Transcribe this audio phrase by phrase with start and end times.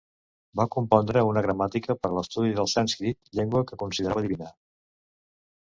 [0.61, 4.53] Va compondre una gramàtica per a l'estudi del sànscrit, llengua que considerava divina.